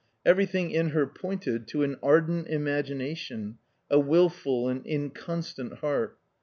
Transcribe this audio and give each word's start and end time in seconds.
Everything 0.25 0.71
in 0.71 0.89
her 0.89 1.05
pointed 1.05 1.67
to 1.67 1.83
an 1.83 1.95
ardent 2.01 2.47
imagination, 2.47 3.59
a 3.87 3.99
wilful 3.99 4.67
and 4.67 4.83
inconstant 4.87 5.73
heart. 5.75 6.17